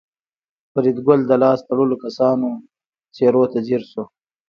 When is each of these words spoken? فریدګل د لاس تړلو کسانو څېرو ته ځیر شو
فریدګل 0.73 1.19
د 1.27 1.31
لاس 1.43 1.59
تړلو 1.67 1.95
کسانو 2.03 2.49
څېرو 3.15 3.43
ته 3.51 3.59
ځیر 3.65 3.81
شو 3.91 4.03